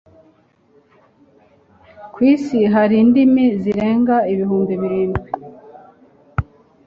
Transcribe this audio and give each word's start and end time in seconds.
ku 2.13 2.19
isi 2.33 2.59
hari 2.73 2.95
indimi 3.03 3.45
zirenga 3.61 4.15
ibihumbi 4.33 4.73
birindwi 4.81 5.29